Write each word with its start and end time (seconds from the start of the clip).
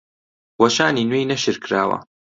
وەشانی 0.61 1.07
نوێی 1.09 1.29
نەشر 1.31 1.55
کراوە 1.63 1.97